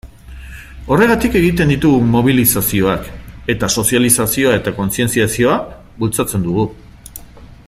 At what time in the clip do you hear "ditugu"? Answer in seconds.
1.73-1.99